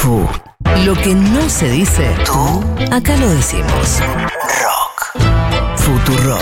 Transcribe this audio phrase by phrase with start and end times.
[0.00, 0.26] Fu.
[0.86, 4.00] Lo que no se dice, tú, acá lo decimos.
[4.62, 5.22] Rock.
[5.76, 6.40] Futurock.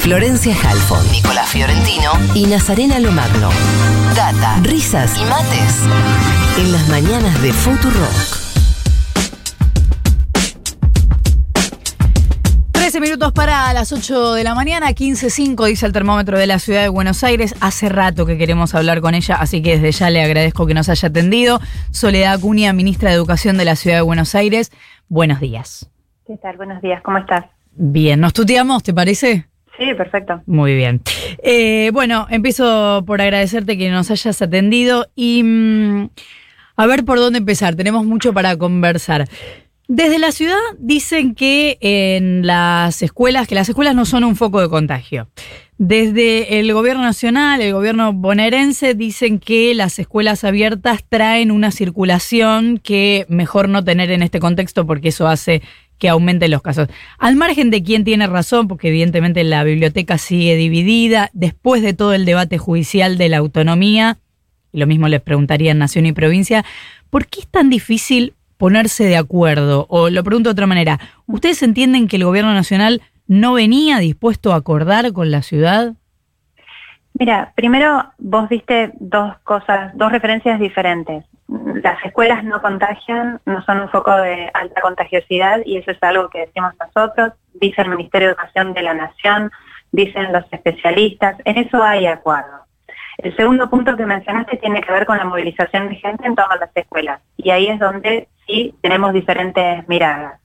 [0.00, 3.50] Florencia Halfon, Nicolás Fiorentino y Nazarena Lomagno.
[4.16, 5.82] Data, risas y mates.
[6.56, 8.17] En las mañanas de Futurock.
[12.98, 16.82] 13 minutos para las 8 de la mañana, 15.05 dice el termómetro de la ciudad
[16.82, 17.54] de Buenos Aires.
[17.60, 20.88] Hace rato que queremos hablar con ella, así que desde ya le agradezco que nos
[20.88, 21.60] haya atendido.
[21.92, 24.72] Soledad Acuña, ministra de Educación de la ciudad de Buenos Aires.
[25.08, 25.88] Buenos días.
[26.26, 26.56] ¿Qué tal?
[26.56, 27.44] Buenos días, ¿cómo estás?
[27.70, 29.46] Bien, ¿nos tuteamos, te parece?
[29.78, 30.42] Sí, perfecto.
[30.46, 31.00] Muy bien.
[31.44, 36.10] Eh, bueno, empiezo por agradecerte que nos hayas atendido y mm,
[36.74, 37.76] a ver por dónde empezar.
[37.76, 39.28] Tenemos mucho para conversar.
[39.90, 44.60] Desde la ciudad dicen que en las escuelas, que las escuelas no son un foco
[44.60, 45.30] de contagio.
[45.78, 52.76] Desde el gobierno nacional, el gobierno bonaerense, dicen que las escuelas abiertas traen una circulación
[52.76, 55.62] que mejor no tener en este contexto porque eso hace
[55.96, 56.88] que aumenten los casos.
[57.18, 62.12] Al margen de quién tiene razón, porque evidentemente la biblioteca sigue dividida, después de todo
[62.12, 64.18] el debate judicial de la autonomía,
[64.70, 66.62] y lo mismo les preguntaría en Nación y Provincia,
[67.08, 69.86] ¿por qué es tan difícil ponerse de acuerdo?
[69.88, 74.52] O lo pregunto de otra manera, ¿ustedes entienden que el gobierno nacional no venía dispuesto
[74.52, 75.94] a acordar con la ciudad?
[77.14, 81.24] Mira, primero vos viste dos cosas, dos referencias diferentes.
[81.82, 86.28] Las escuelas no contagian, no son un foco de alta contagiosidad y eso es algo
[86.28, 89.50] que decimos nosotros, dice el Ministerio de Educación de la Nación,
[89.90, 92.64] dicen los especialistas, en eso hay acuerdo.
[93.18, 96.60] El segundo punto que mencionaste tiene que ver con la movilización de gente en todas
[96.60, 100.40] las escuelas y ahí es donde sí tenemos diferentes miradas.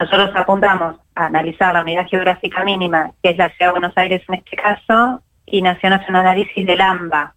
[0.00, 4.22] Nosotros apuntamos a analizar la unidad geográfica mínima, que es la Ciudad de Buenos Aires
[4.28, 7.34] en este caso, y nació un análisis del AMBA.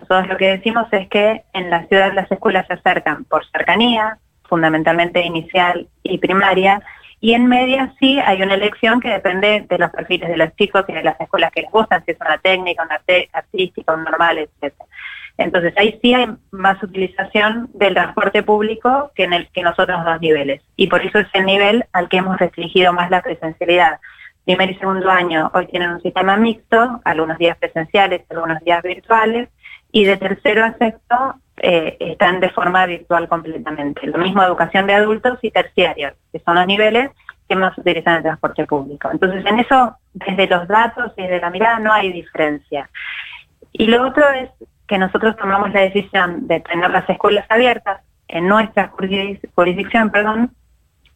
[0.00, 4.18] Nosotros lo que decimos es que en la ciudad las escuelas se acercan por cercanía,
[4.44, 6.82] fundamentalmente inicial y primaria,
[7.18, 10.84] y en media sí hay una elección que depende de los perfiles de los chicos
[10.88, 13.00] y de las escuelas que les gustan, si es una técnica, una
[13.32, 14.84] artística, un normal, etcétera.
[15.38, 20.20] Entonces ahí sí hay más utilización del transporte público que en el que nosotros dos
[20.20, 20.62] niveles.
[20.76, 24.00] Y por eso es el nivel al que hemos restringido más la presencialidad.
[24.44, 29.48] Primer y segundo año hoy tienen un sistema mixto, algunos días presenciales, algunos días virtuales,
[29.92, 34.06] y de tercero a sexto eh, están de forma virtual completamente.
[34.06, 37.10] Lo mismo educación de adultos y terciarios, que son los niveles
[37.48, 39.08] que más utilizan el transporte público.
[39.10, 42.88] Entonces en eso, desde los datos y desde la mirada, no hay diferencia.
[43.72, 44.50] Y lo otro es
[44.86, 48.92] que nosotros tomamos la decisión de tener las escuelas abiertas en nuestra
[49.54, 50.52] jurisdicción, perdón,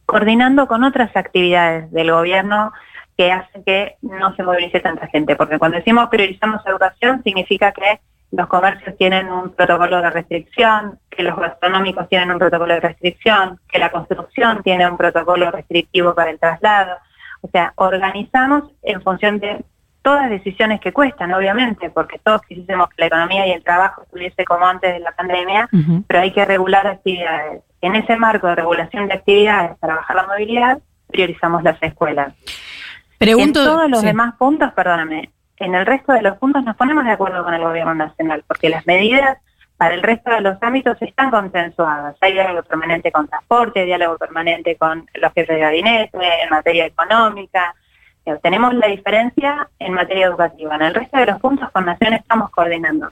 [0.06, 2.72] coordinando con otras actividades del gobierno
[3.16, 8.00] que hacen que no se movilice tanta gente, porque cuando decimos priorizamos educación significa que
[8.32, 13.58] los comercios tienen un protocolo de restricción, que los gastronómicos tienen un protocolo de restricción,
[13.68, 16.96] que la construcción tiene un protocolo restrictivo para el traslado.
[17.42, 19.64] O sea, organizamos en función de
[20.02, 24.44] todas decisiones que cuestan, obviamente, porque todos quisiésemos que la economía y el trabajo estuviese
[24.44, 25.68] como antes de la pandemia,
[26.06, 27.62] pero hay que regular actividades.
[27.80, 30.78] En ese marco de regulación de actividades para bajar la movilidad,
[31.08, 32.34] priorizamos las escuelas.
[33.18, 37.04] Pregunto, en todos los demás puntos, perdóname, en el resto de los puntos nos ponemos
[37.04, 39.38] de acuerdo con el gobierno nacional, porque las medidas
[39.76, 42.16] para el resto de los ámbitos están consensuadas.
[42.20, 47.74] Hay diálogo permanente con transporte, diálogo permanente con los jefes de gabinete, en materia económica,
[48.42, 50.76] tenemos la diferencia en materia educativa.
[50.76, 53.10] En el resto de los puntos con Nación estamos coordinando.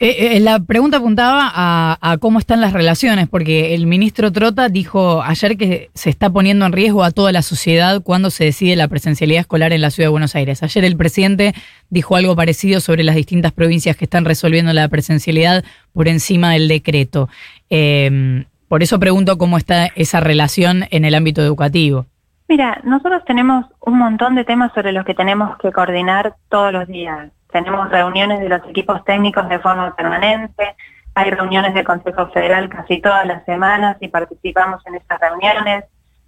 [0.00, 5.22] Eh, eh, la pregunta apuntaba a, cómo están las relaciones, porque el ministro Trota dijo
[5.22, 8.88] ayer que se está poniendo en riesgo a toda la sociedad cuando se decide la
[8.88, 10.62] presencialidad escolar en la ciudad de Buenos Aires.
[10.62, 11.54] Ayer el presidente
[11.88, 16.68] dijo algo parecido sobre las distintas provincias que están resolviendo la presencialidad por encima del
[16.68, 17.28] decreto.
[17.70, 22.06] Eh, por eso pregunto cómo está esa relación en el ámbito educativo.
[22.48, 26.86] Mira, nosotros tenemos un montón de temas sobre los que tenemos que coordinar todos los
[26.86, 27.32] días.
[27.50, 30.76] Tenemos reuniones de los equipos técnicos de forma permanente,
[31.16, 35.86] hay reuniones del Consejo Federal casi todas las semanas y participamos en esas reuniones.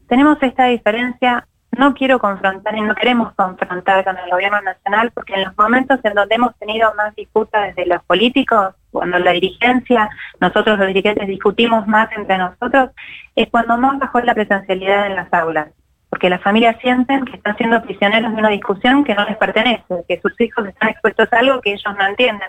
[0.08, 5.34] Tenemos esta diferencia, no quiero confrontar y no queremos confrontar con el gobierno nacional porque
[5.34, 10.08] en los momentos en donde hemos tenido más disputas desde los políticos, cuando la dirigencia,
[10.40, 12.90] nosotros los dirigentes discutimos más entre nosotros,
[13.36, 15.68] es cuando más bajó la presencialidad en las aulas
[16.10, 20.04] porque las familias sienten que están siendo prisioneros de una discusión que no les pertenece,
[20.08, 22.48] que sus hijos están expuestos a algo que ellos no entienden.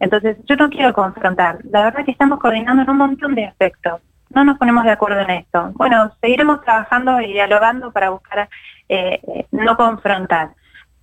[0.00, 1.58] Entonces, yo no quiero confrontar.
[1.70, 4.00] La verdad que estamos coordinando en un montón de aspectos.
[4.30, 5.70] No nos ponemos de acuerdo en esto.
[5.74, 8.48] Bueno, seguiremos trabajando y dialogando para buscar
[8.88, 9.20] eh,
[9.52, 10.50] no confrontar.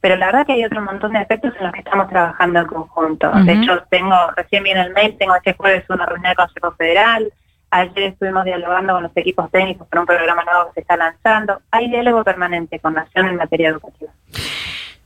[0.01, 2.65] pero la verdad que hay otro montón de aspectos en los que estamos trabajando en
[2.67, 3.31] conjunto.
[3.45, 7.31] De hecho, tengo, recién viene el mail, tengo este jueves una reunión del Consejo Federal,
[7.73, 11.61] ayer estuvimos dialogando con los equipos técnicos para un programa nuevo que se está lanzando.
[11.71, 14.11] Hay diálogo permanente con Nación en materia educativa.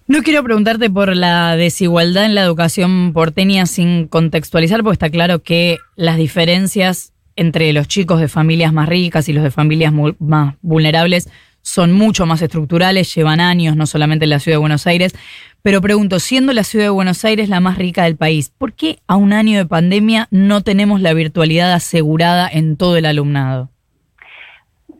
[0.07, 5.39] No quiero preguntarte por la desigualdad en la educación porteña sin contextualizar, porque está claro
[5.43, 10.55] que las diferencias entre los chicos de familias más ricas y los de familias más
[10.61, 11.29] vulnerables
[11.67, 15.13] son mucho más estructurales, llevan años, no solamente en la ciudad de Buenos Aires.
[15.61, 18.99] Pero pregunto, siendo la ciudad de Buenos Aires la más rica del país, ¿por qué
[19.05, 23.69] a un año de pandemia no tenemos la virtualidad asegurada en todo el alumnado?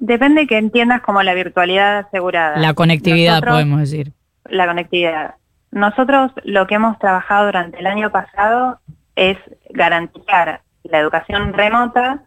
[0.02, 2.58] Depende que entiendas como la virtualidad asegurada.
[2.58, 4.12] La conectividad, podemos decir
[4.50, 5.36] la conectividad.
[5.72, 8.80] Nosotros lo que hemos trabajado durante el año pasado
[9.16, 9.38] es
[9.70, 12.24] garantizar la educación remota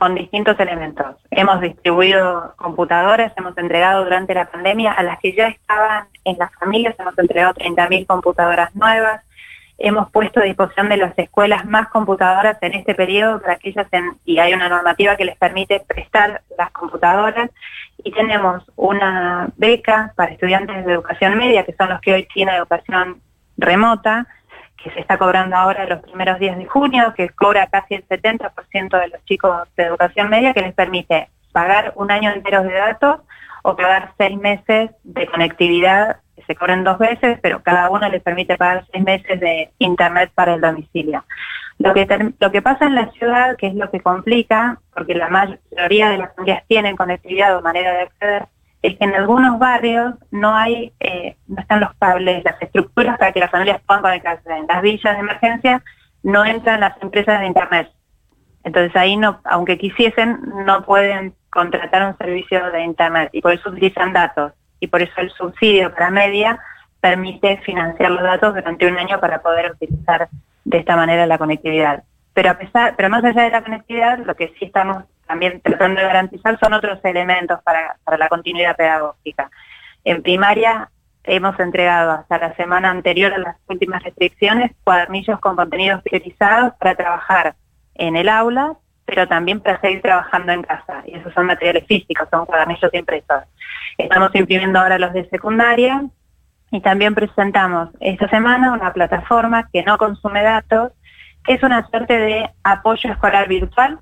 [0.00, 1.14] con distintos elementos.
[1.30, 6.50] Hemos distribuido computadoras, hemos entregado durante la pandemia a las que ya estaban en las
[6.54, 9.20] familias, hemos entregado 30.000 computadoras nuevas,
[9.76, 13.74] hemos puesto a disposición de las escuelas más computadoras en este periodo para que
[14.24, 17.50] y hay una normativa que les permite prestar las computadoras,
[18.02, 22.54] y tenemos una beca para estudiantes de educación media, que son los que hoy tienen
[22.54, 23.20] educación
[23.58, 24.26] remota,
[24.82, 28.98] que se está cobrando ahora los primeros días de junio, que cobra casi el 70%
[28.98, 33.20] de los chicos de educación media, que les permite pagar un año entero de datos
[33.62, 36.18] o pagar seis meses de conectividad
[36.50, 40.54] se cobran dos veces, pero cada uno les permite pagar seis meses de internet para
[40.54, 41.24] el domicilio.
[41.78, 45.28] Lo que, lo que pasa en la ciudad, que es lo que complica, porque la
[45.28, 48.46] mayoría de las familias tienen conectividad o manera de acceder,
[48.82, 53.32] es que en algunos barrios no hay, eh, no están los cables, las estructuras para
[53.32, 54.50] que las familias puedan conectarse.
[54.50, 55.82] En las villas de emergencia
[56.22, 57.90] no entran las empresas de internet.
[58.64, 63.70] Entonces ahí no, aunque quisiesen, no pueden contratar un servicio de internet y por eso
[63.70, 66.58] utilizan datos y por eso el subsidio para media
[67.00, 70.28] permite financiar los datos durante un año para poder utilizar
[70.64, 72.04] de esta manera la conectividad.
[72.32, 76.00] Pero a pesar, pero más allá de la conectividad, lo que sí estamos también tratando
[76.00, 79.48] de garantizar son otros elementos para, para la continuidad pedagógica.
[80.02, 80.90] En primaria
[81.22, 86.96] hemos entregado hasta la semana anterior a las últimas restricciones cuadernillos con contenidos priorizados para
[86.96, 87.54] trabajar
[87.94, 88.74] en el aula,
[89.04, 91.04] pero también para seguir trabajando en casa.
[91.06, 93.44] Y esos son materiales físicos, son cuadernillos impresos.
[93.98, 96.06] Estamos imprimiendo ahora los de secundaria
[96.72, 100.90] y también presentamos esta semana una plataforma que no consume datos,
[101.44, 104.00] que es una suerte de apoyo escolar virtual,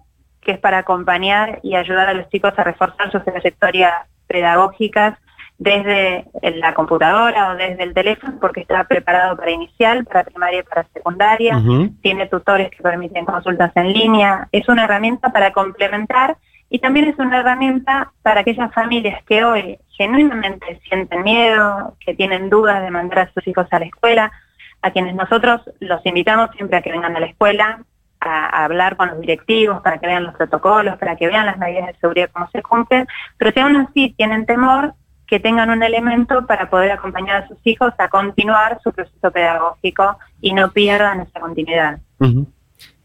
[0.49, 3.93] que es para acompañar y ayudar a los chicos a reforzar sus trayectorias
[4.27, 5.19] pedagógicas
[5.59, 10.63] desde la computadora o desde el teléfono, porque está preparado para inicial, para primaria y
[10.63, 11.63] para secundaria,
[12.01, 16.39] tiene tutores que permiten consultas en línea, es una herramienta para complementar
[16.71, 22.49] y también es una herramienta para aquellas familias que hoy genuinamente sienten miedo, que tienen
[22.49, 24.33] dudas de mandar a sus hijos a la escuela,
[24.81, 27.81] a quienes nosotros los invitamos siempre a que vengan a la escuela,
[28.21, 31.87] a, hablar con los directivos, para que vean los protocolos, para que vean las medidas
[31.87, 33.07] de seguridad cómo se cumplen,
[33.37, 34.95] pero si aún así tienen temor,
[35.27, 40.17] que tengan un elemento para poder acompañar a sus hijos a continuar su proceso pedagógico
[40.41, 42.01] y no pierdan esa continuidad.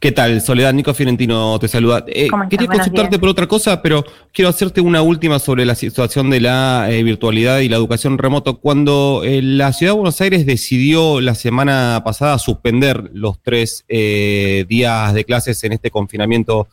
[0.03, 0.41] ¿Qué tal?
[0.41, 2.03] Soledad, Nico Fiorentino te saluda.
[2.09, 4.03] Eh, quería consultarte por otra cosa, pero
[4.33, 8.59] quiero hacerte una última sobre la situación de la eh, virtualidad y la educación remoto.
[8.59, 15.13] Cuando eh, la Ciudad de Buenos Aires decidió la semana pasada suspender los tres días
[15.13, 16.67] de clases en este confinamiento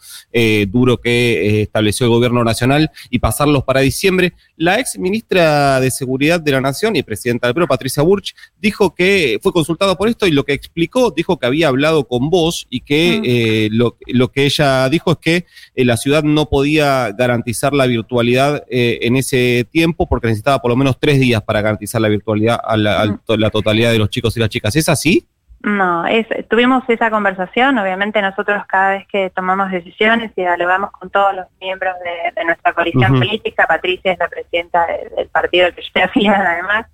[0.67, 6.41] duro que estableció el gobierno nacional y pasarlos para diciembre, la ex ministra de Seguridad
[6.41, 10.27] de la Nación y presidenta del PRO, Patricia Burch, dijo que fue consultada por esto
[10.27, 14.45] y lo que explicó, dijo que había hablado con vos y que eh, lo, que
[14.45, 19.67] ella dijo es que eh, la ciudad no podía garantizar la virtualidad eh, en ese
[19.71, 23.19] tiempo porque necesitaba por lo menos tres días para garantizar la virtualidad a la,
[23.51, 24.75] totalidad de los chicos y las chicas.
[24.77, 25.27] ¿Es así?
[25.63, 31.11] No, es, tuvimos esa conversación, obviamente nosotros cada vez que tomamos decisiones y dialogamos con
[31.11, 31.95] todos los miembros
[32.35, 36.53] de, nuestra coalición política, Patricia es la presidenta del, partido del que yo estoy afiliada
[36.53, 36.87] además,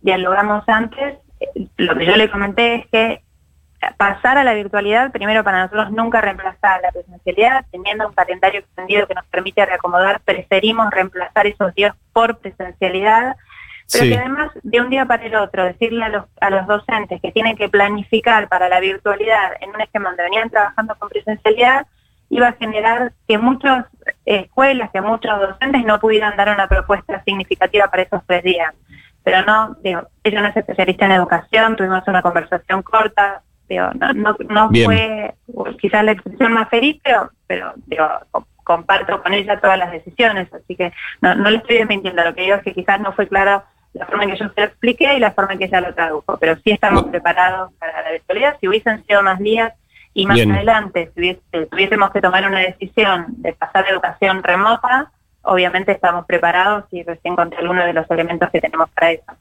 [0.00, 1.18] dialogamos antes,
[1.76, 3.24] lo que yo le comenté es que
[3.96, 9.06] pasar a la virtualidad, primero para nosotros nunca reemplazar la presencialidad, teniendo un calendario extendido
[9.06, 13.36] que nos permite reacomodar, preferimos reemplazar esos días por presencialidad,
[13.92, 17.20] pero que además de un día para el otro, decirle a los, a los docentes
[17.20, 21.86] que tienen que planificar para la virtualidad en un esquema donde venían trabajando con presencialidad,
[22.30, 23.86] iba a generar que muchas
[24.24, 28.74] escuelas, que muchos docentes no pudieran dar una propuesta significativa para esos tres días.
[29.22, 33.42] Pero no, digo, ella no es especialista en educación, tuvimos una conversación corta,
[34.14, 35.34] no, no, fue
[35.78, 38.26] quizás la expresión más feliz, pero, pero
[38.64, 42.42] comparto con ella todas las decisiones, así que no, no le estoy desmintiendo, lo que
[42.42, 43.62] digo es que quizás no fue claro
[43.94, 45.94] la forma en que yo se lo expliqué y la forma en que ella lo
[45.94, 46.36] tradujo.
[46.38, 48.56] Pero sí estamos preparados para la virtualidad.
[48.60, 49.72] Si hubiesen sido más días
[50.12, 51.38] y más adelante, si
[51.70, 55.12] tuviésemos que tomar una decisión de pasar a educación remota,
[55.42, 59.32] obviamente estamos preparados y recién conté algunos de los elementos que tenemos para eso.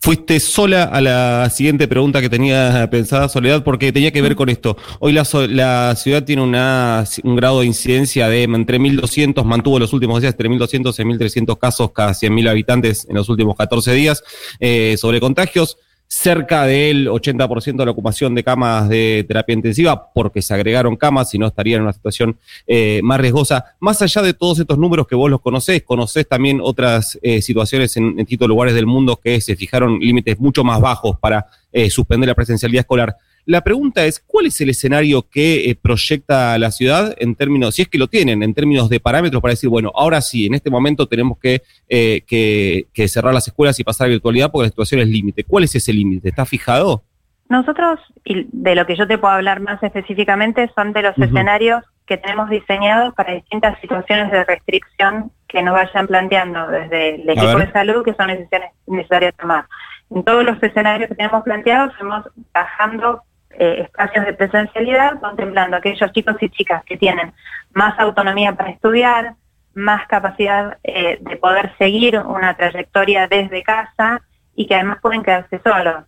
[0.00, 4.48] Fuiste sola a la siguiente pregunta que tenía pensada, Soledad, porque tenía que ver con
[4.48, 4.76] esto.
[5.00, 9.92] Hoy la, la ciudad tiene una, un grado de incidencia de entre 1.200, mantuvo los
[9.92, 14.22] últimos días entre 1.200 y 1.300 casos cada 100.000 habitantes en los últimos 14 días
[14.60, 20.40] eh, sobre contagios cerca del 80% de la ocupación de camas de terapia intensiva, porque
[20.40, 23.76] se agregaron camas, si no estaría en una situación eh, más riesgosa.
[23.78, 27.96] Más allá de todos estos números que vos los conocés, conocés también otras eh, situaciones
[27.98, 32.26] en, distintos lugares del mundo que se fijaron límites mucho más bajos para eh, suspender
[32.26, 33.16] la presencialidad escolar.
[33.48, 37.80] La pregunta es, ¿cuál es el escenario que eh, proyecta la ciudad en términos, si
[37.80, 40.68] es que lo tienen, en términos de parámetros para decir, bueno, ahora sí, en este
[40.68, 45.00] momento tenemos que, eh, que, cerrar las escuelas y pasar a virtualidad porque la situación
[45.00, 45.44] es límite?
[45.44, 46.28] ¿Cuál es ese límite?
[46.28, 47.04] ¿Está fijado?
[47.48, 51.82] Nosotros, y de lo que yo te puedo hablar más específicamente, son de los escenarios
[52.04, 57.58] que tenemos diseñados para distintas situaciones de restricción que nos vayan planteando desde el equipo
[57.60, 59.64] de salud que son necesarias, necesarias tomar.
[60.10, 66.12] En todos los escenarios que tenemos planteados, fuimos bajando eh, espacios de presencialidad, contemplando aquellos
[66.12, 67.32] chicos y chicas que tienen
[67.72, 69.34] más autonomía para estudiar,
[69.74, 74.22] más capacidad eh, de poder seguir una trayectoria desde casa
[74.54, 76.04] y que además pueden quedarse solos.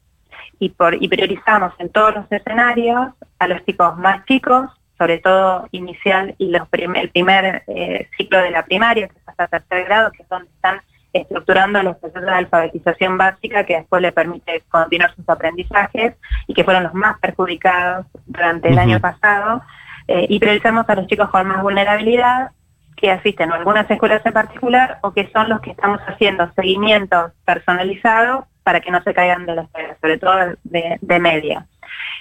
[0.58, 5.66] Y, por, y priorizamos en todos los escenarios a los chicos más chicos, sobre todo
[5.72, 10.12] inicial y los el primer eh, ciclo de la primaria, que es hasta tercer grado,
[10.12, 15.14] que es donde están estructurando los procesos de alfabetización básica que después le permite continuar
[15.14, 16.14] sus aprendizajes
[16.46, 19.62] y que fueron los más perjudicados durante el año pasado.
[20.08, 22.50] Eh, y priorizamos a los chicos con más vulnerabilidad
[22.96, 27.32] que asisten a algunas escuelas en particular o que son los que estamos haciendo seguimientos
[27.44, 31.66] personalizados para que no se caigan de la escuela, sobre todo de, media.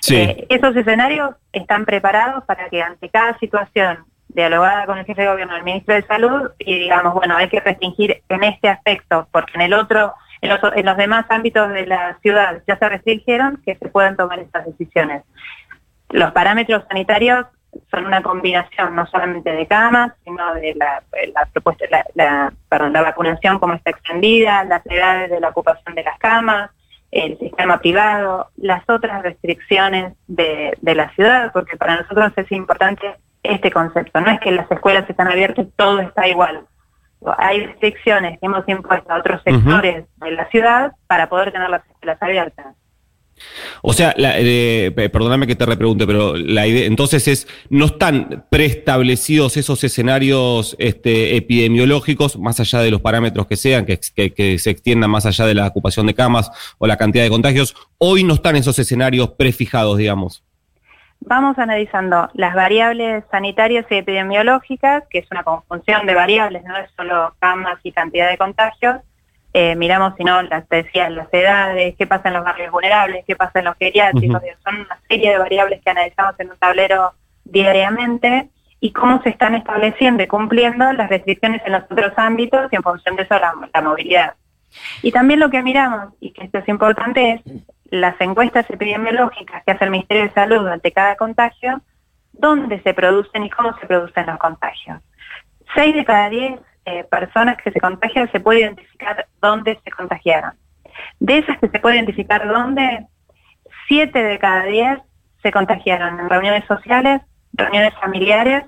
[0.09, 5.27] Eh, esos escenarios están preparados para que ante cada situación dialogada con el jefe de
[5.27, 9.53] gobierno, el ministro de Salud, y digamos, bueno, hay que restringir en este aspecto, porque
[9.55, 13.61] en el otro, en los, en los demás ámbitos de la ciudad ya se restringieron,
[13.65, 15.23] que se puedan tomar estas decisiones.
[16.09, 17.45] Los parámetros sanitarios
[17.91, 21.03] son una combinación no solamente de camas, sino de la,
[21.51, 26.71] propuesta, la, la vacunación como está extendida, las edades de la ocupación de las camas,
[27.11, 33.15] el sistema privado, las otras restricciones de, de la ciudad, porque para nosotros es importante
[33.43, 34.19] este concepto.
[34.21, 36.65] No es que las escuelas están abiertas y todo está igual.
[37.37, 41.85] Hay restricciones que hemos impuesto a otros sectores de la ciudad para poder tener las
[41.85, 42.67] escuelas abiertas.
[43.81, 49.55] O sea, eh, perdóname que te repregunte, pero la idea entonces es, no están preestablecidos
[49.55, 55.09] esos escenarios este, epidemiológicos, más allá de los parámetros que sean, que, que, se extiendan
[55.09, 58.57] más allá de la ocupación de camas o la cantidad de contagios, hoy no están
[58.57, 60.43] esos escenarios prefijados, digamos
[61.21, 66.89] vamos analizando las variables sanitarias y epidemiológicas, que es una conjunción de variables, no es
[66.95, 68.97] solo camas y cantidad de contagios.
[69.53, 73.35] Eh, miramos, si no, las, decía, las edades, qué pasa en los barrios vulnerables, qué
[73.35, 77.13] pasa en los geriátricos, son una serie de variables que analizamos en un tablero
[77.45, 78.49] diariamente
[78.79, 82.83] y cómo se están estableciendo y cumpliendo las restricciones en los otros ámbitos y en
[82.83, 84.35] función de eso la movilidad.
[85.01, 89.71] Y también lo que miramos, y que esto es importante, es las encuestas epidemiológicas que
[89.71, 91.81] hace el Ministerio de Salud ante cada contagio,
[92.33, 95.01] dónde se producen y cómo se producen los contagios.
[95.75, 100.53] Seis de cada diez eh, personas que se contagian se puede identificar dónde se contagiaron.
[101.19, 103.05] De esas que se puede identificar dónde,
[103.87, 104.99] siete de cada diez
[105.41, 107.21] se contagiaron en reuniones sociales,
[107.53, 108.63] reuniones familiares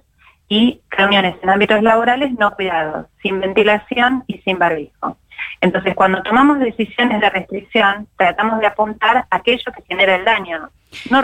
[0.47, 5.17] y reuniones en ámbitos laborales no cuidados, sin ventilación y sin barbijo.
[5.60, 10.69] Entonces, cuando tomamos decisiones de restricción, tratamos de apuntar aquello que genera el daño.
[11.10, 11.21] No,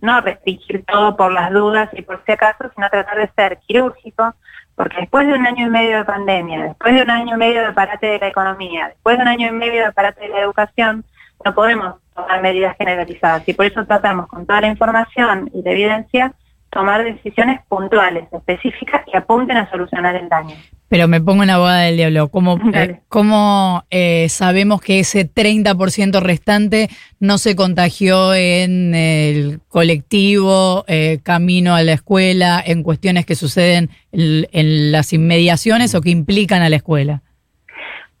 [0.00, 4.34] no restringir todo por las dudas y por si acaso, sino tratar de ser quirúrgico,
[4.74, 7.62] porque después de un año y medio de pandemia, después de un año y medio
[7.66, 10.40] de parate de la economía, después de un año y medio de parate de la
[10.40, 11.04] educación,
[11.44, 15.70] no podemos tomar medidas generalizadas y por eso tratamos con toda la información y la
[15.70, 16.32] evidencia
[16.78, 20.54] tomar decisiones puntuales, específicas que apunten a solucionar el daño.
[20.86, 22.28] Pero me pongo en la boda del diablo.
[22.28, 30.84] ¿Cómo, eh, cómo eh, sabemos que ese 30% restante no se contagió en el colectivo,
[30.86, 36.62] eh, camino a la escuela, en cuestiones que suceden en, las inmediaciones o que implican
[36.62, 37.22] a la escuela?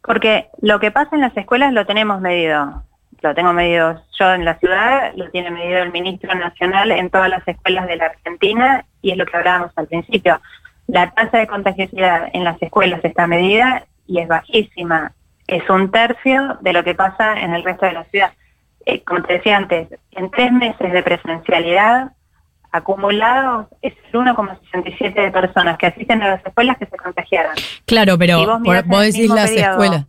[0.02, 2.82] Porque lo que pasa en las escuelas lo tenemos medido.
[3.20, 7.28] Lo tengo medido yo en la ciudad, lo tiene medido el ministro nacional en todas
[7.28, 10.40] las escuelas de la Argentina y es lo que hablábamos al principio
[10.88, 15.12] la tasa de contagiosidad en las escuelas está medida y es bajísima.
[15.46, 18.32] Es un tercio de lo que pasa en el resto de la ciudad.
[18.86, 22.12] Eh, como te decía antes, en tres meses de presencialidad
[22.70, 27.54] acumulados es el 1,67 de personas que asisten a las escuelas que se contagiaron.
[27.84, 30.06] Claro, pero vos, decís las escuelas.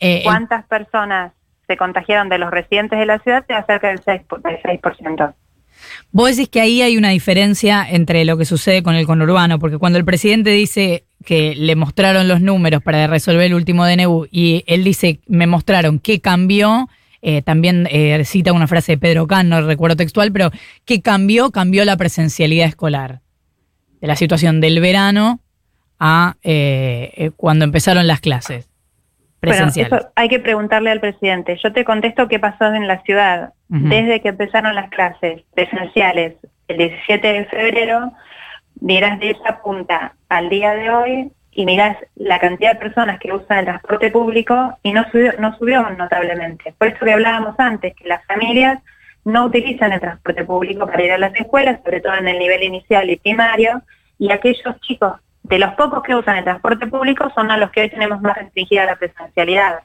[0.00, 1.32] Eh, ¿Cuántas personas
[1.72, 3.44] se contagiaron de los residentes de la ciudad?
[3.46, 4.42] Te acerca del 6%.
[4.42, 5.34] Del 6%.
[6.10, 9.78] Vos decís que ahí hay una diferencia entre lo que sucede con el conurbano, porque
[9.78, 14.64] cuando el presidente dice que le mostraron los números para resolver el último DNU y
[14.66, 16.88] él dice, me mostraron qué cambió,
[17.22, 20.50] eh, también eh, cita una frase de Pedro Can, no recuerdo textual, pero
[20.84, 21.50] ¿qué cambió?
[21.50, 23.20] Cambió la presencialidad escolar.
[24.00, 25.40] De la situación del verano
[25.98, 28.71] a eh, cuando empezaron las clases.
[29.42, 29.90] Presenciales.
[29.90, 31.58] Bueno, eso hay que preguntarle al presidente.
[31.60, 33.52] Yo te contesto qué pasó en la ciudad.
[33.66, 36.34] Desde que empezaron las clases presenciales
[36.68, 38.12] el 17 de febrero,
[38.80, 43.32] miras de esa punta al día de hoy y miras la cantidad de personas que
[43.32, 46.74] usan el transporte público y no subió, no subió notablemente.
[46.78, 48.78] Por eso que hablábamos antes, que las familias
[49.24, 52.62] no utilizan el transporte público para ir a las escuelas, sobre todo en el nivel
[52.62, 53.82] inicial y primario,
[54.18, 57.82] y aquellos chicos, de los pocos que usan el transporte público, son a los que
[57.82, 59.80] hoy tenemos más restringida la presencialidad.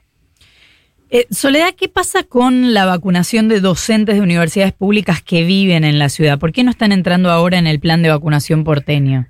[1.10, 6.00] Eh, Soledad, ¿qué pasa con la vacunación de docentes de universidades públicas que viven en
[6.00, 6.38] la ciudad?
[6.38, 9.26] ¿Por qué no están entrando ahora en el plan de vacunación porteño?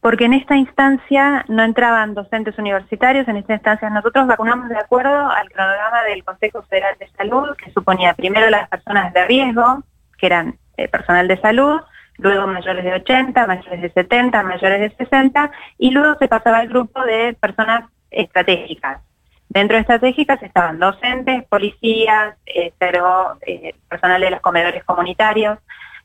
[0.00, 5.30] Porque en esta instancia no entraban docentes universitarios, en esta instancia nosotros vacunamos de acuerdo
[5.30, 9.84] al cronograma del Consejo Federal de Salud, que suponía primero las personas de riesgo,
[10.18, 11.80] que eran eh, personal de salud,
[12.18, 16.68] luego mayores de 80, mayores de 70, mayores de 60, y luego se pasaba al
[16.68, 19.00] grupo de personas estratégicas,
[19.48, 25.58] Dentro de estratégicas estaban docentes, policías, eh, eh, personal de los comedores comunitarios.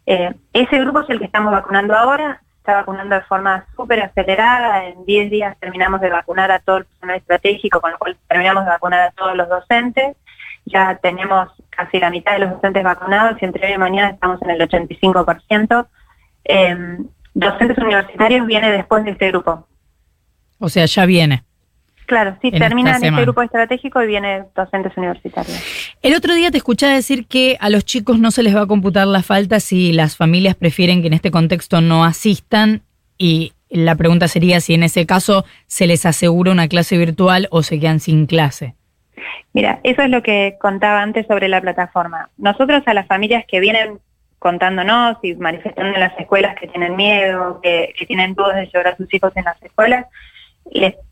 [0.06, 4.86] Eh, ese grupo es el que estamos vacunando ahora, está vacunando de forma súper acelerada,
[4.86, 8.64] en 10 días terminamos de vacunar a todo el personal estratégico, con lo cual terminamos
[8.64, 10.16] de vacunar a todos los docentes,
[10.66, 14.40] ya tenemos casi la mitad de los docentes vacunados y entre hoy y mañana estamos
[14.44, 15.88] en el 85%.
[17.34, 19.68] Docentes universitarios viene después de este grupo.
[20.60, 21.44] O sea, ya viene.
[22.06, 25.64] Claro, sí, termina en este grupo estratégico y viene docentes universitarios.
[26.02, 28.68] El otro día te escuché decir que a los chicos no se les va a
[28.68, 32.82] computar la falta si las familias prefieren que en este contexto no asistan
[33.18, 37.64] y la pregunta sería si en ese caso se les asegura una clase virtual o
[37.64, 38.76] se quedan sin clase.
[39.54, 42.30] Mira, eso es lo que contaba antes sobre la plataforma.
[42.38, 44.00] Nosotros a las familias que vienen
[44.42, 48.98] contándonos y manifestando en las escuelas que tienen miedo, que, tienen dudas de llevar a
[48.98, 50.08] sus hijos en las escuelas,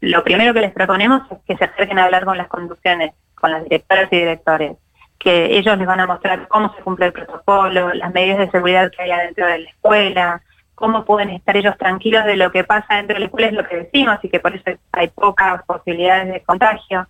[0.02, 3.52] lo primero que les proponemos es que se acerquen a hablar con las conducciones, con
[3.52, 4.78] las directoras y directores,
[5.20, 8.90] que ellos les van a mostrar cómo se cumple el protocolo, las medidas de seguridad
[8.90, 10.42] que hay adentro de la escuela,
[10.74, 13.68] cómo pueden estar ellos tranquilos de lo que pasa dentro de la escuela, es lo
[13.68, 17.08] que decimos, y que por eso hay pocas posibilidades de contagio.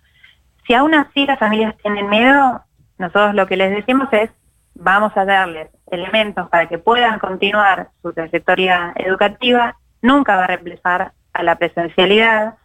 [0.68, 2.62] Si aún así las familias tienen miedo,
[2.98, 4.30] nosotros lo que les decimos es,
[4.76, 11.12] vamos a darles elementos para que puedan continuar su trayectoria educativa, nunca va a reemplazar
[11.34, 12.56] a la presencialidad.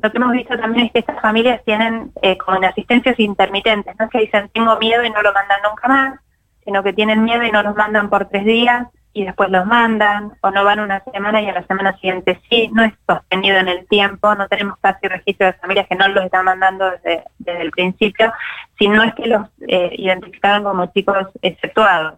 [0.00, 4.04] Lo que hemos visto también es que estas familias tienen eh, como asistencias intermitentes, no
[4.04, 6.20] es que dicen tengo miedo y no lo mandan nunca más,
[6.64, 10.34] sino que tienen miedo y no los mandan por tres días y después los mandan,
[10.42, 13.66] o no van una semana y a la semana siguiente sí, no es sostenido en
[13.66, 17.62] el tiempo, no tenemos casi registro de familias que no los están mandando desde, desde
[17.62, 18.32] el principio,
[18.78, 22.14] sino es que los eh, identificaron como chicos exceptuados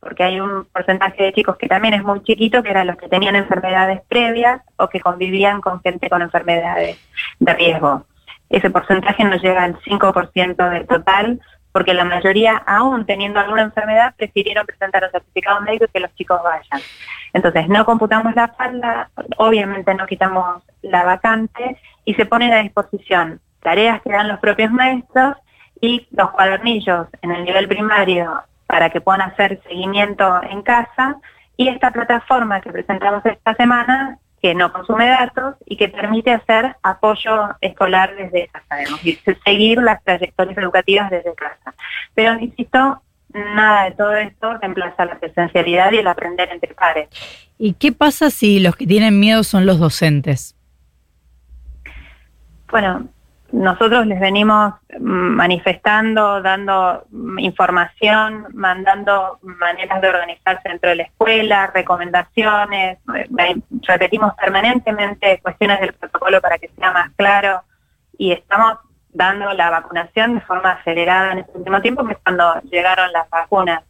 [0.00, 3.08] porque hay un porcentaje de chicos que también es muy chiquito, que eran los que
[3.08, 6.98] tenían enfermedades previas o que convivían con gente con enfermedades
[7.38, 8.06] de riesgo.
[8.48, 11.40] Ese porcentaje no llega al 5% del total,
[11.72, 16.14] porque la mayoría, aún teniendo alguna enfermedad, prefirieron presentar un certificado médico y que los
[16.16, 16.80] chicos vayan.
[17.32, 23.40] Entonces, no computamos la falda, obviamente no quitamos la vacante y se ponen a disposición
[23.60, 25.36] tareas que dan los propios maestros
[25.80, 31.16] y los cuadernillos en el nivel primario para que puedan hacer seguimiento en casa
[31.56, 36.76] y esta plataforma que presentamos esta semana que no consume datos y que permite hacer
[36.82, 41.74] apoyo escolar desde casa, y seguir las trayectorias educativas desde casa.
[42.14, 43.02] Pero, insisto,
[43.34, 47.08] nada de todo esto reemplaza la presencialidad y el aprender entre pares.
[47.58, 50.56] ¿Y qué pasa si los que tienen miedo son los docentes?
[52.70, 53.08] Bueno,
[53.52, 57.04] nosotros les venimos manifestando, dando
[57.38, 65.94] información, mandando maneras de organizarse dentro de la escuela, recomendaciones, eh, repetimos permanentemente cuestiones del
[65.94, 67.62] protocolo para que sea más claro
[68.16, 68.78] y estamos
[69.12, 73.28] dando la vacunación de forma acelerada en este último tiempo, que es cuando llegaron las
[73.30, 73.82] vacunas.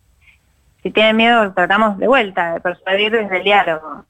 [0.82, 4.04] Si tienen miedo, tratamos de vuelta, de persuadir desde el diálogo.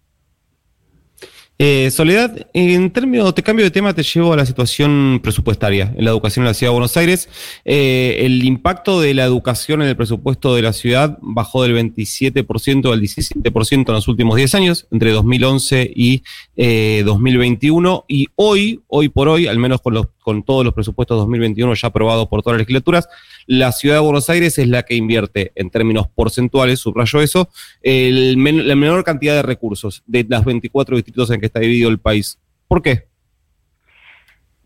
[1.63, 6.07] Eh, Soledad, en términos de cambio de tema, te llevo a la situación presupuestaria en
[6.07, 7.29] la educación en la Ciudad de Buenos Aires.
[7.67, 12.91] Eh, el impacto de la educación en el presupuesto de la ciudad bajó del 27%
[12.91, 16.23] al 17% en los últimos 10 años, entre 2011 y
[16.57, 18.07] 2021.
[18.09, 21.89] Y hoy, hoy por hoy, al menos con, los, con todos los presupuestos 2021 ya
[21.89, 23.09] aprobados por todas las legislaturas,
[23.49, 27.49] la ciudad de Buenos Aires es la que invierte en términos porcentuales, subrayo eso,
[27.83, 32.39] la menor cantidad de recursos de las 24 distritos en que está dividido el país.
[32.69, 33.09] ¿Por qué?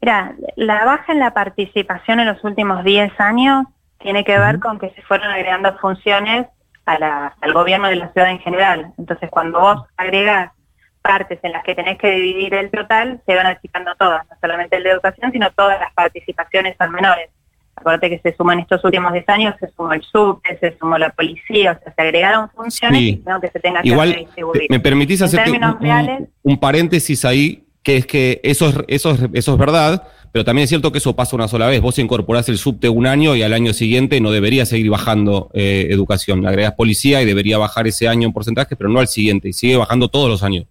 [0.03, 3.64] Mira, la baja en la participación en los últimos 10 años
[4.00, 6.46] tiene que ver con que se fueron agregando funciones
[6.85, 8.92] al gobierno de la ciudad en general.
[8.98, 10.53] Entonces, cuando vos agregas
[11.05, 14.77] partes en las que tenés que dividir el total, se van achicando todas, no solamente
[14.77, 17.29] el de educación, sino todas las participaciones son menores.
[17.77, 21.11] Acuérdate que se suman estos últimos 10 años, se sumó el subte, se sumó la
[21.11, 24.67] policía, o sea, se agregaron funciones y que se tenga Igual, que redistribuir.
[24.71, 27.64] ¿Me permitís hacer un, un, paréntesis ahí?
[27.83, 31.14] Que es que eso es, eso, eso es verdad, pero también es cierto que eso
[31.14, 31.83] pasa una sola vez.
[31.83, 35.88] Vos incorporás el subte un año y al año siguiente no debería seguir bajando eh,
[35.90, 36.47] educación.
[36.47, 39.77] Agregás policía y debería bajar ese año en porcentaje, pero no al siguiente, y sigue
[39.77, 40.64] bajando todos los años.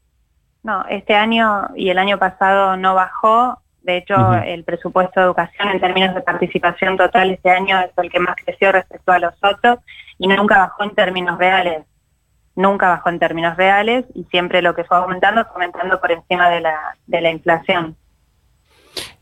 [0.64, 5.68] No, este año y el año pasado no bajó, de hecho, el presupuesto de educación
[5.70, 9.34] en términos de participación total este año es el que más creció respecto a los
[9.44, 9.80] otros
[10.18, 11.84] y nunca bajó en términos reales.
[12.56, 16.50] Nunca bajó en términos reales y siempre lo que fue aumentando fue aumentando por encima
[16.50, 17.98] de la, de la inflación.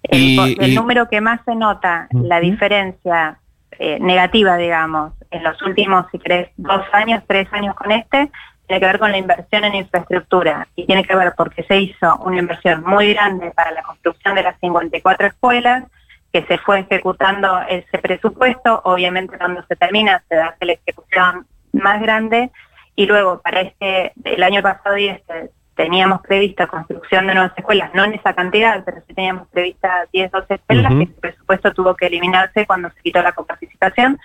[0.04, 3.40] El, número que más se nota, la diferencia
[3.80, 8.30] eh, negativa, digamos, en los últimos, si querés, dos años, tres años con este,
[8.72, 12.16] tiene que ver con la inversión en infraestructura y tiene que ver porque se hizo
[12.24, 15.84] una inversión muy grande para la construcción de las 54 escuelas,
[16.32, 22.02] que se fue ejecutando ese presupuesto, obviamente cuando se termina se hace la ejecución más
[22.02, 22.50] grande.
[22.96, 27.94] Y luego para este, el año pasado y este, teníamos prevista construcción de nuevas escuelas,
[27.94, 31.94] no en esa cantidad, pero sí teníamos prevista 10, 12 escuelas, que ese presupuesto tuvo
[31.96, 34.18] que eliminarse cuando se quitó la coparticipación,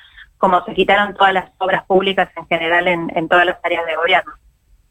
[0.46, 4.32] como se quitaron todas las obras públicas en general en, todas las áreas de gobierno.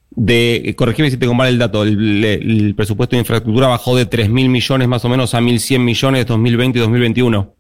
[0.09, 4.49] De, corregime si tengo mal el dato, el, presupuesto de infraestructura bajó de 3 mil
[4.49, 7.53] millones más o menos a 1.100 millones 2020 y 2021.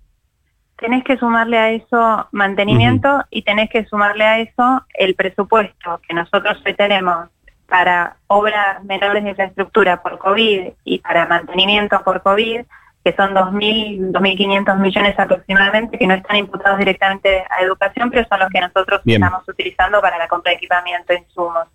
[0.77, 6.13] Tenés que sumarle a eso mantenimiento y tenés que sumarle a eso el presupuesto que
[6.13, 7.29] nosotros hoy tenemos
[7.69, 12.59] para obras menores de infraestructura por COVID y para mantenimiento por COVID,
[13.05, 18.39] que son 2.000, 2.500 millones aproximadamente, que no están imputados directamente a educación, pero son
[18.39, 21.67] los que nosotros estamos utilizando para la compra de equipamiento, insumos,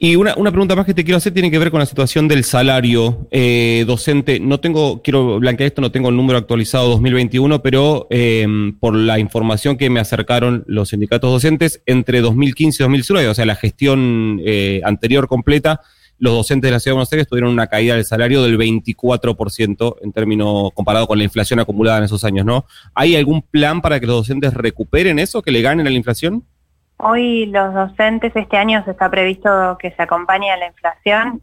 [0.00, 2.28] y una, una, pregunta más que te quiero hacer tiene que ver con la situación
[2.28, 4.38] del salario eh, docente.
[4.38, 9.18] No tengo, quiero blanquear esto, no tengo el número actualizado 2021, pero em, por la
[9.18, 14.40] información que me acercaron los sindicatos docentes, entre 2015 y 2019, o sea, la gestión
[14.46, 15.80] eh, anterior completa,
[16.18, 19.96] los docentes de la Ciudad de Buenos Aires tuvieron una caída del salario del 24%
[20.02, 22.64] en términos comparado con la inflación acumulada en esos años, ¿no?
[22.94, 26.44] ¿Hay algún plan para que los docentes recuperen eso, que le ganen a la inflación?
[26.96, 31.42] Hoy los docentes, este año se está previsto que se acompañe a la inflación,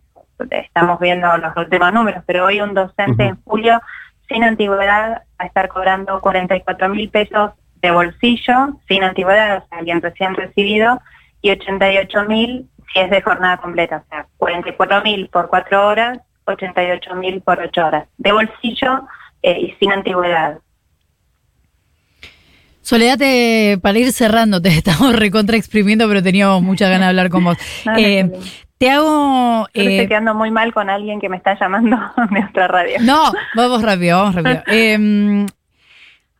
[0.51, 3.79] estamos viendo los últimos números, pero hoy un docente en julio
[4.27, 9.79] sin antigüedad va a estar cobrando 44 mil pesos de bolsillo, sin antigüedad, o sea,
[9.79, 10.99] alguien recién recibido,
[11.41, 16.19] y 88 mil si es de jornada completa, o sea, 44 mil por cuatro horas,
[16.45, 19.07] 88 mil por ocho horas, de bolsillo
[19.41, 20.59] eh, y sin antigüedad.
[22.81, 23.17] Soledad,
[23.81, 27.57] para ir cerrando, te estamos recontra exprimiendo, pero teníamos mucha ganas de hablar con vos.
[27.97, 28.29] Eh,
[28.77, 29.67] te hago...
[29.73, 31.97] Eh, estoy quedando muy mal con alguien que me está llamando
[32.31, 32.97] de otra radio.
[33.01, 34.63] No, vamos rápido, vamos rápido.
[34.67, 35.47] Em,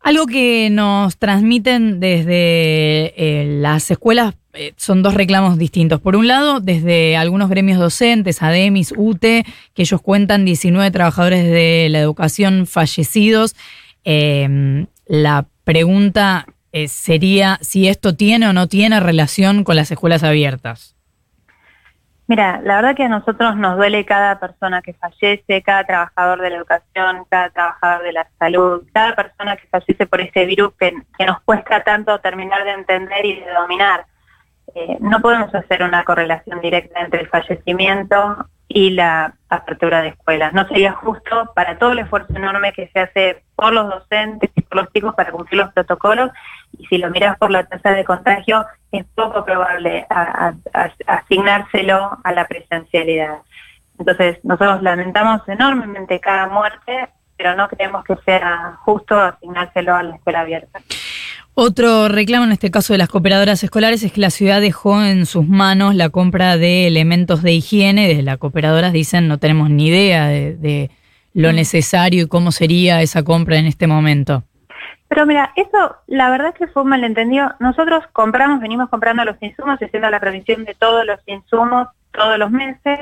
[0.02, 6.00] algo que nos transmiten desde eh, las escuelas eh, son dos reclamos distintos.
[6.02, 11.88] Por un lado, desde algunos gremios docentes, ADEMIS, UTE, que ellos cuentan 19 trabajadores de
[11.90, 13.56] la educación fallecidos.
[14.04, 20.24] Em, la pregunta eh, sería si esto tiene o no tiene relación con las escuelas
[20.24, 20.96] abiertas.
[22.28, 26.50] Mira, la verdad que a nosotros nos duele cada persona que fallece, cada trabajador de
[26.50, 30.92] la educación, cada trabajador de la salud, cada persona que fallece por este virus que,
[31.24, 34.08] nos cuesta tanto terminar de entender y de dominar.
[34.74, 40.54] Eh, no podemos hacer una correlación directa entre el fallecimiento y la apertura de escuelas.
[40.54, 44.62] No sería justo para todo el esfuerzo enorme que se hace por los docentes y
[44.62, 46.32] por los chicos para cumplir los protocolos
[46.78, 50.06] y si lo miras por la tasa de contagio es poco probable
[51.06, 53.38] asignárselo a la presencialidad.
[54.00, 60.16] Entonces nosotros lamentamos enormemente cada muerte, pero no creemos que sea justo asignárselo a la
[60.16, 60.80] escuela abierta.
[61.58, 65.26] Otro reclamo en este caso de las cooperadoras escolares es que la ciudad dejó en
[65.26, 68.10] sus manos la compra de elementos de higiene.
[68.10, 70.92] Desde las cooperadoras dicen no tenemos ni idea de,
[71.34, 71.56] lo mm.
[71.56, 74.44] necesario y cómo sería esa compra en este momento.
[75.08, 77.54] Pero mira, eso la verdad es que fue un malentendido.
[77.62, 82.52] Nosotros compramos, venimos comprando los insumos, haciendo la provisión de todos los insumos todos los
[82.52, 83.00] meses.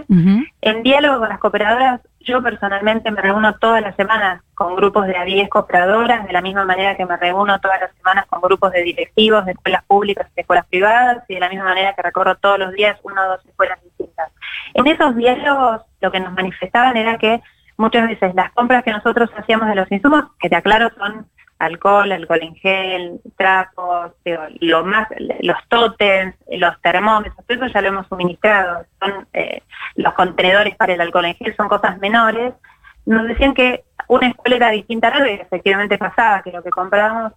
[0.62, 5.18] En diálogo con las cooperadoras, yo personalmente me reúno todas las semanas con grupos de
[5.18, 8.72] a 10 cooperadoras, de la misma manera que me reúno todas las semanas con grupos
[8.72, 12.02] de directivos de escuelas públicas y de escuelas privadas, y de la misma manera que
[12.02, 14.32] recorro todos los días una o dos escuelas distintas.
[14.74, 17.42] En esos diálogos lo que nos manifestaban era que
[17.78, 21.28] muchas veces las compras que nosotros hacíamos de los insumos, que te aclaro son
[21.60, 24.12] alcohol, alcohol en gel, trapos,
[24.60, 25.08] lo más,
[25.42, 29.62] los tótems, los termómetros, todo eso ya lo hemos suministrado, son eh,
[29.96, 32.54] los contenedores para el alcohol en gel, son cosas menores.
[33.06, 36.70] Nos decían que una escuela era distinta a la que efectivamente pasaba, que lo que
[36.70, 37.34] comprábamos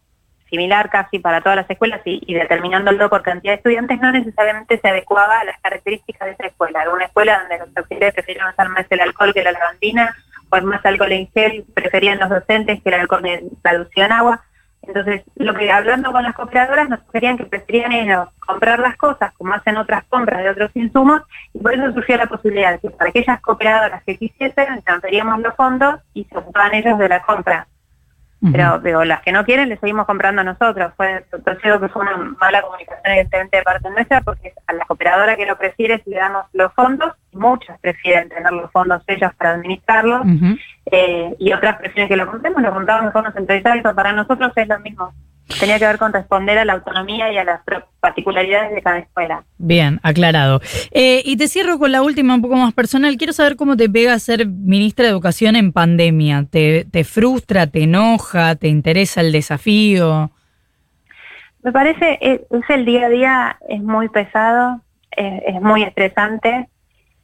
[0.48, 4.78] similar casi para todas las escuelas y, y determinándolo por cantidad de estudiantes no necesariamente
[4.78, 6.82] se adecuaba a las características de esa escuela.
[6.82, 10.16] Era una escuela donde los auxiliares preferían usar más el alcohol que la lavandina,
[10.48, 14.44] pues más alcohol en gel preferían los docentes que el alcohol en agua.
[14.86, 19.32] Entonces, lo que hablando con las cooperadoras nos sugerían que preferían ellos comprar las cosas
[19.36, 21.22] como hacen otras compras de otros insumos
[21.52, 25.54] y por eso surgió la posibilidad de que para aquellas cooperadoras que quisiesen transferíamos los
[25.54, 27.66] fondos y se ocupaban ellos de la compra.
[28.52, 30.92] Pero, las que no quieren le seguimos comprando a nosotros.
[30.96, 35.36] Fue, considero que fue una mala comunicación evidentemente de parte nuestra porque a la cooperadora
[35.36, 39.54] que lo prefiere si le damos los fondos, muchas prefieren tener los fondos ellas para
[39.54, 40.22] administrarlos
[40.90, 44.68] eh, y otras prefieren que lo compremos, lo compramos en fondos centralizados, para nosotros es
[44.68, 45.12] lo mismo
[45.60, 47.60] tenía que ver con responder a la autonomía y a las
[48.00, 49.44] particularidades de cada escuela.
[49.58, 50.60] Bien, aclarado.
[50.90, 53.16] Eh, y te cierro con la última, un poco más personal.
[53.16, 56.44] Quiero saber cómo te pega ser ministra de Educación en pandemia.
[56.50, 60.30] ¿Te, te frustra, te enoja, te interesa el desafío?
[61.62, 66.68] Me parece, es, es el día a día, es muy pesado, es muy estresante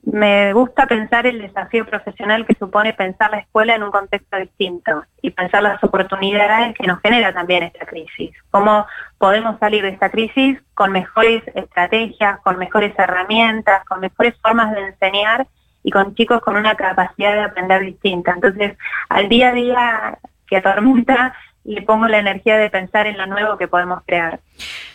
[0.03, 5.05] me gusta pensar el desafío profesional que supone pensar la escuela en un contexto distinto
[5.23, 8.33] y pensar las oportunidades que nos genera también esta crisis.
[8.51, 8.85] Cómo
[9.19, 14.89] podemos salir de esta crisis con mejores estrategias, con mejores herramientas, con mejores formas de
[14.89, 15.47] enseñar
[15.85, 18.33] y con chicos con una capacidad de aprender distinta.
[18.33, 18.77] Entonces,
[19.09, 21.35] al día a día que atormenta,
[21.65, 24.41] le pongo la energía de pensar en lo nuevo que podemos crear.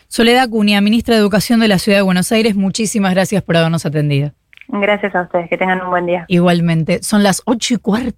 [0.10, 3.86] Soledad Cunha, ministra de Educación de la Ciudad de Buenos Aires, muchísimas gracias por habernos
[3.86, 4.34] atendido.
[4.70, 6.26] Gracias a ustedes, que tengan un buen día.
[6.28, 8.16] Igualmente, son las ocho y cuarto.